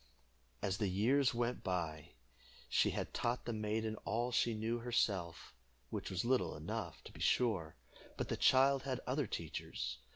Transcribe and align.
As 0.63 0.79
the 0.79 0.87
years 0.87 1.31
went 1.35 1.63
by, 1.63 2.13
she 2.69 2.89
had 2.89 3.13
taught 3.13 3.45
the 3.45 3.53
maiden 3.53 3.97
all 3.97 4.31
she 4.31 4.55
knew 4.55 4.79
herself, 4.79 5.53
which 5.91 6.09
was 6.09 6.25
little 6.25 6.55
enough, 6.57 7.03
to 7.03 7.11
be 7.11 7.21
sure; 7.21 7.75
but 8.17 8.27
the 8.27 8.35
child 8.35 8.81
had 8.81 8.99
other 9.05 9.27
teachers. 9.27 9.99